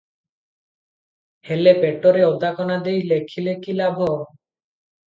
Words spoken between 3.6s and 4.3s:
କି ଲାଭ?